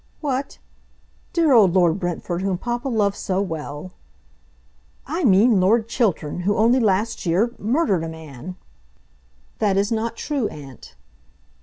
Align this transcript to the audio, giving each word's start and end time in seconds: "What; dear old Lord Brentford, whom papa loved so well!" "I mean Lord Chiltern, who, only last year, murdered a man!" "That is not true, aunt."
"What; 0.19 0.57
dear 1.31 1.53
old 1.53 1.75
Lord 1.75 1.99
Brentford, 1.99 2.41
whom 2.41 2.57
papa 2.57 2.89
loved 2.89 3.15
so 3.15 3.39
well!" 3.39 3.91
"I 5.05 5.23
mean 5.23 5.59
Lord 5.61 5.87
Chiltern, 5.87 6.39
who, 6.39 6.57
only 6.57 6.79
last 6.79 7.23
year, 7.27 7.53
murdered 7.59 8.03
a 8.03 8.09
man!" 8.09 8.55
"That 9.59 9.77
is 9.77 9.91
not 9.91 10.15
true, 10.15 10.47
aunt." 10.47 10.95